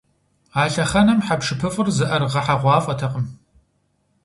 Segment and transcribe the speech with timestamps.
[0.61, 3.27] А лъэхъэнэм хьэпшыпыфӏыр зыӏэрыгъэхьэгъуафӏэтэкъым.